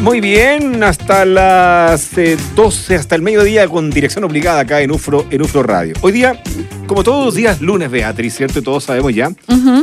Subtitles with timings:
[0.00, 2.12] Muy bien, hasta las
[2.54, 5.94] 12, eh, hasta el mediodía con dirección obligada acá en UFRO, en UFRO Radio.
[6.02, 6.40] Hoy día,
[6.86, 8.62] como todos los días, lunes, Beatriz, ¿cierto?
[8.62, 9.32] Todos sabemos ya.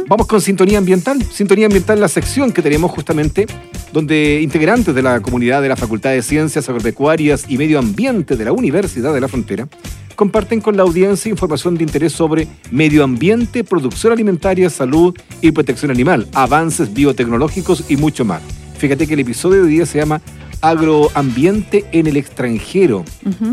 [0.07, 1.21] Vamos con Sintonía Ambiental.
[1.21, 3.45] Sintonía Ambiental, la sección que tenemos justamente
[3.91, 8.45] donde integrantes de la comunidad de la Facultad de Ciencias Agropecuarias y Medio Ambiente de
[8.45, 9.67] la Universidad de la Frontera
[10.15, 15.91] comparten con la audiencia información de interés sobre medio ambiente, producción alimentaria, salud y protección
[15.91, 18.41] animal, avances biotecnológicos y mucho más.
[18.85, 20.21] Fíjate que el episodio de hoy día se llama
[20.61, 23.03] Agroambiente en el extranjero.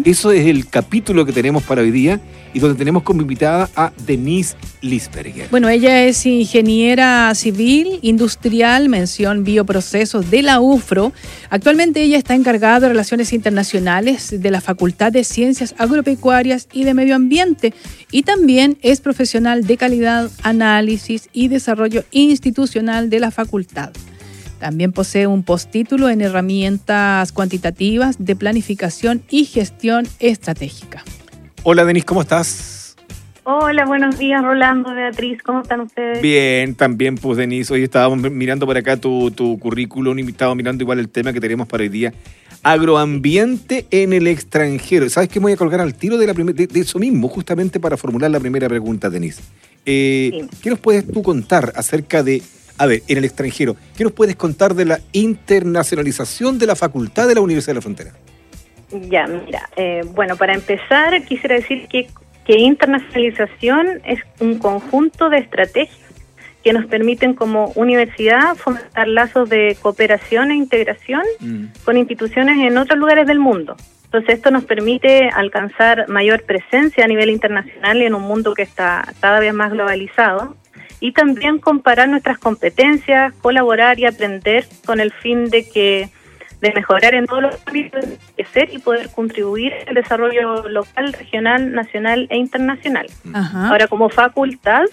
[0.05, 2.21] Eso es el capítulo que tenemos para hoy día
[2.53, 5.49] y donde tenemos como invitada a Denise Lisberger.
[5.51, 11.15] Bueno, ella es ingeniera civil, industrial, mención bioprocesos de la UFRO.
[11.49, 16.93] Actualmente ella está encargada de Relaciones Internacionales de la Facultad de Ciencias Agropecuarias y de
[16.93, 17.73] Medio Ambiente
[18.11, 23.93] y también es profesional de calidad, análisis y desarrollo institucional de la facultad.
[24.63, 31.03] También posee un postítulo en herramientas cuantitativas de planificación y gestión estratégica.
[31.65, 32.95] Hola Denis, ¿cómo estás?
[33.43, 36.23] Hola, buenos días Rolando, Beatriz, ¿cómo están ustedes?
[36.23, 40.85] Bien, también pues Denis, hoy estábamos mirando por acá tu, tu currículum y estaba mirando
[40.85, 42.15] igual el tema que tenemos para hoy día.
[42.63, 45.11] Agroambiente en el extranjero.
[45.11, 45.41] ¿Sabes qué?
[45.41, 48.39] Me voy a colgar al tiro de, la de, eso mismo, justamente para formular la
[48.39, 49.43] primera pregunta, Denise.
[49.85, 52.41] Eh, ¿Qué nos puedes tú contar acerca de
[52.83, 57.29] a ver, en el extranjero, ¿qué nos puedes contar de la internacionalización de la facultad
[57.29, 58.11] de la Universidad de la Frontera?
[59.09, 62.09] Ya, mira, eh, bueno, para empezar quisiera decir que,
[62.45, 65.97] que internacionalización es un conjunto de estrategias
[66.65, 71.65] que nos permiten como universidad fomentar lazos de cooperación e integración mm.
[71.85, 73.77] con instituciones en otros lugares del mundo.
[74.07, 78.63] Entonces esto nos permite alcanzar mayor presencia a nivel internacional y en un mundo que
[78.63, 80.57] está cada vez más globalizado
[81.03, 86.09] y también comparar nuestras competencias, colaborar y aprender con el fin de que
[86.61, 88.05] de mejorar en todos los ámbitos
[88.37, 93.09] de ser y poder contribuir al desarrollo local, regional, nacional e internacional.
[93.35, 94.85] Ahora, como facultad,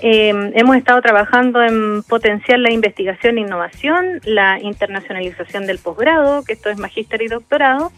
[0.00, 6.54] eh, hemos estado trabajando en potenciar la investigación e innovación, la internacionalización del posgrado, que
[6.54, 7.92] esto es magíster y doctorado,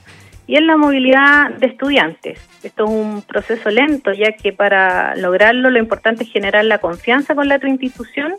[0.47, 2.39] y en la movilidad de estudiantes.
[2.63, 7.35] Esto es un proceso lento, ya que para lograrlo lo importante es generar la confianza
[7.35, 8.35] con la otra institución.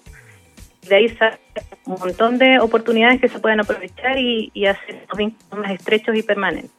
[0.87, 1.37] De ahí salen
[1.85, 6.71] un montón de oportunidades que se pueden aprovechar y, hacer vínculos más estrechos y permanentes.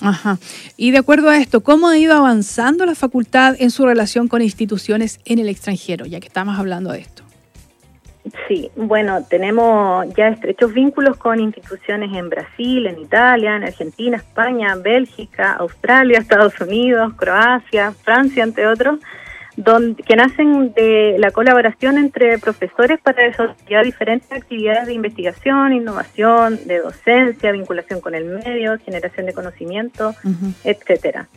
[0.00, 0.38] Ajá.
[0.76, 4.42] Y de acuerdo a esto, ¿cómo ha ido avanzando la facultad en su relación con
[4.42, 7.21] instituciones en el extranjero, ya que estamos hablando de esto?
[8.46, 14.76] Sí, bueno, tenemos ya estrechos vínculos con instituciones en Brasil, en Italia, en Argentina, España,
[14.76, 19.00] Bélgica, Australia, Estados Unidos, Croacia, Francia, entre otros,
[19.56, 26.60] donde, que nacen de la colaboración entre profesores para desarrollar diferentes actividades de investigación, innovación,
[26.66, 30.14] de docencia, vinculación con el medio, generación de conocimiento,
[30.62, 31.28] etcétera.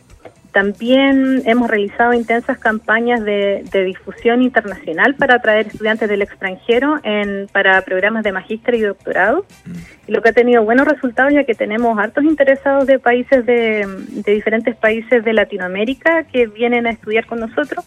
[0.56, 7.82] También hemos realizado intensas campañas de, difusión internacional para atraer estudiantes del extranjero en, para
[7.82, 9.44] programas de magíster y doctorado,
[10.06, 13.86] y lo que ha tenido buenos resultados ya que tenemos hartos interesados de países de,
[14.24, 17.84] diferentes países de Latinoamérica que vienen a estudiar con nosotros,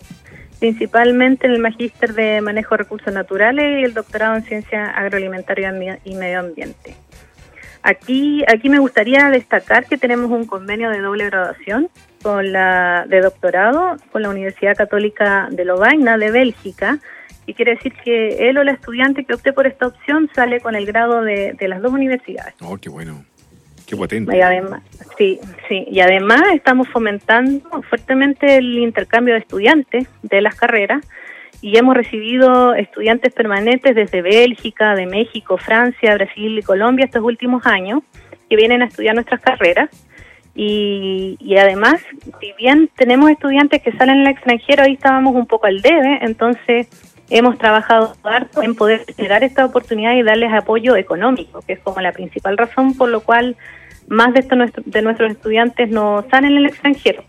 [0.59, 5.97] principalmente en el magíster de manejo de recursos naturales y el doctorado en ciencia agroalimentaria
[6.03, 6.93] y medio ambiente.
[7.83, 11.89] Aquí, aquí me gustaría destacar que tenemos un convenio de doble graduación
[12.21, 16.99] con la de doctorado con la Universidad Católica de Lovaina de Bélgica
[17.45, 20.75] y quiere decir que él o la estudiante que opte por esta opción sale con
[20.75, 22.53] el grado de, las dos universidades.
[22.61, 23.23] Oh, qué bueno.
[23.87, 24.37] Qué potente.
[24.37, 24.83] Y además,
[25.17, 31.03] sí, sí, y además estamos fomentando fuertemente el intercambio de estudiantes de las carreras
[31.61, 37.65] y hemos recibido estudiantes permanentes desde Bélgica, de México, Francia, Brasil y Colombia estos últimos
[37.65, 38.01] años
[38.49, 39.89] que vienen a estudiar nuestras carreras
[40.61, 42.01] y, además,
[42.41, 46.89] si bien tenemos estudiantes que salen al extranjero, ahí estábamos un poco al debe, entonces
[47.29, 48.13] hemos trabajado
[48.61, 52.95] en poder generar esta oportunidad y darles apoyo económico, que es como la principal razón
[52.95, 53.55] por lo cual
[54.09, 54.41] más de,
[54.85, 57.23] de nuestros estudiantes no salen al extranjero.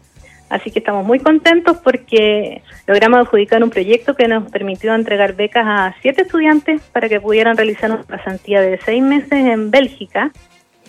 [0.51, 5.65] Así que estamos muy contentos porque logramos adjudicar un proyecto que nos permitió entregar becas
[5.67, 10.33] a siete estudiantes para que pudieran realizar una pasantía de seis meses en Bélgica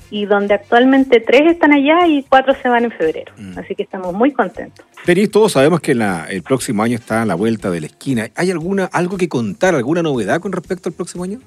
[0.10, 3.32] y donde actualmente tres están allá y cuatro se van en febrero.
[3.38, 3.60] Mm.
[3.60, 4.86] Así que estamos muy contentos.
[5.06, 8.30] Denis, todos sabemos que el próximo año está a la vuelta de la esquina.
[8.36, 11.40] ¿Hay alguna algo que contar, alguna novedad con respecto al próximo año?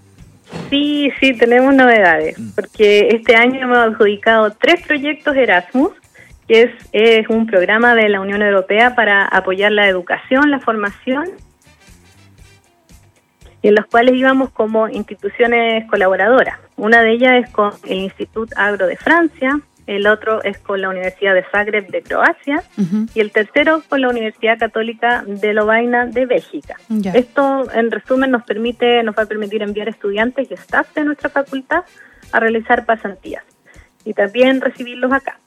[0.71, 2.51] Sí, sí, tenemos novedades, mm.
[2.55, 5.93] porque este año hemos adjudicado tres proyectos Erasmus,
[6.49, 11.31] que es, es un programa de la Unión Europea para apoyar la educación, la formación
[13.63, 16.59] y en los cuales íbamos como instituciones colaboradoras.
[16.77, 20.89] Una de ellas es con el Instituto Agro de Francia, el otro es con la
[20.91, 22.63] Universidad de Zagreb de Croacia
[23.15, 26.77] y el tercero con la Universidad Católica de Lovaina de Bélgica.
[27.15, 31.29] Esto, en resumen, nos permite, nos va a permitir enviar estudiantes y staff de nuestra
[31.29, 31.85] facultad
[32.33, 33.45] a realizar pasantías
[34.05, 35.39] y también recibirlos acá.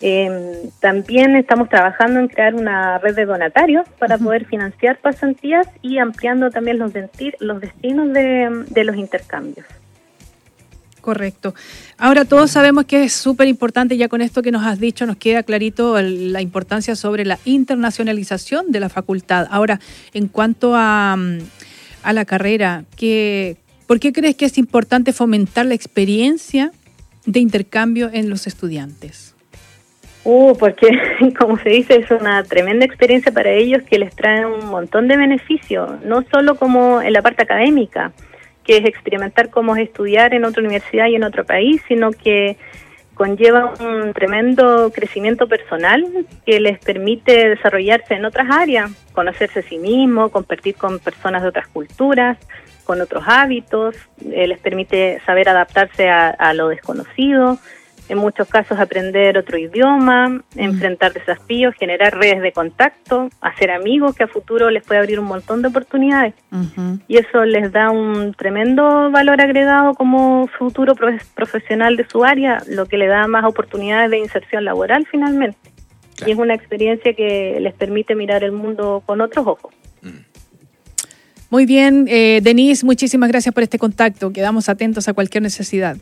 [0.00, 5.98] Eh, también estamos trabajando en crear una red de donatarios para poder financiar pasantías y
[5.98, 6.92] ampliando también los,
[7.40, 9.66] los destinos de, de los intercambios.
[11.00, 11.54] Correcto.
[11.96, 15.16] Ahora todos sabemos que es súper importante, ya con esto que nos has dicho nos
[15.16, 19.48] queda clarito la importancia sobre la internacionalización de la facultad.
[19.50, 19.80] Ahora,
[20.12, 21.16] en cuanto a,
[22.02, 23.56] a la carrera, ¿qué,
[23.86, 26.72] ¿por qué crees que es importante fomentar la experiencia
[27.24, 29.34] de intercambio en los estudiantes?
[30.30, 30.90] Uh, porque
[31.38, 35.16] como se dice, es una tremenda experiencia para ellos que les trae un montón de
[35.16, 38.12] beneficios, no solo como en la parte académica,
[38.62, 42.58] que es experimentar cómo es estudiar en otra universidad y en otro país, sino que
[43.14, 46.04] conlleva un tremendo crecimiento personal
[46.44, 51.48] que les permite desarrollarse en otras áreas, conocerse a sí mismo, compartir con personas de
[51.48, 52.36] otras culturas,
[52.84, 53.96] con otros hábitos,
[54.30, 57.58] eh, les permite saber adaptarse a lo desconocido,
[58.08, 60.42] en muchos casos aprender otro idioma, mm.
[60.56, 65.26] enfrentar desafíos, generar redes de contacto, hacer amigos que a futuro les puede abrir un
[65.26, 66.34] montón de oportunidades.
[67.06, 70.94] Y eso les da un tremendo valor agregado como futuro
[71.34, 75.58] profesional de su área, lo que le da más oportunidades de inserción laboral finalmente.
[76.26, 79.72] Y es una experiencia que les permite mirar el mundo con otros ojos.
[80.02, 80.28] Mm.
[81.50, 84.32] Muy bien, eh, Denise, muchísimas gracias por este contacto.
[84.32, 85.96] Quedamos atentos a cualquier necesidad.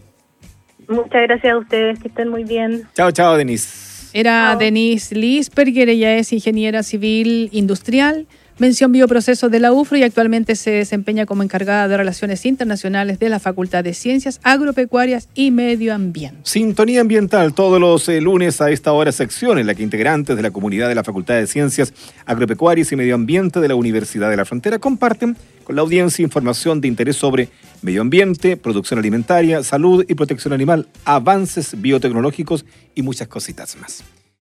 [0.88, 2.86] Muchas gracias a ustedes, que estén muy bien.
[2.94, 3.86] Chao, chao, Denise.
[4.12, 8.26] Era Denise Lisperger, ella es ingeniera civil industrial,
[8.58, 13.28] mención bioprocesos de la UFRO y actualmente se desempeña como encargada de Relaciones Internacionales de
[13.28, 16.38] la Facultad de Ciencias Agropecuarias y Medio Ambiente.
[16.44, 20.42] Sintonía Ambiental, todos los eh, lunes a esta hora, sección en la que integrantes de
[20.42, 21.92] la comunidad de la Facultad de Ciencias
[22.24, 26.80] Agropecuarias y Medio Ambiente de la Universidad de la Frontera comparten con la audiencia información
[26.80, 27.48] de interés sobre
[27.82, 32.64] medio ambiente, producción alimentaria, salud y protección animal, avances biotecnológicos
[32.94, 34.04] y muchas cositas más.